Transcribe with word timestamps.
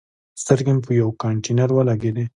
سترګې 0.41 0.71
مې 0.75 0.81
په 0.85 0.91
یوه 0.99 1.17
کانتینر 1.21 1.69
ولګېدي. 1.73 2.25